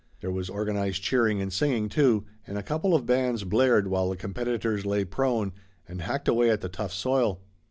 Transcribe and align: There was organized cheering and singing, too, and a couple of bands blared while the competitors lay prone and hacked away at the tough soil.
There 0.21 0.31
was 0.31 0.49
organized 0.49 1.03
cheering 1.03 1.43
and 1.43 1.53
singing, 1.53 1.87
too, 1.87 2.25
and 2.47 2.57
a 2.57 2.63
couple 2.63 2.95
of 2.95 3.05
bands 3.05 3.43
blared 3.43 3.85
while 3.87 4.09
the 4.09 4.17
competitors 4.17 4.83
lay 4.83 5.05
prone 5.05 5.53
and 5.87 6.01
hacked 6.01 6.27
away 6.27 6.49
at 6.49 6.61
the 6.61 6.69
tough 6.69 6.91
soil. 6.91 7.39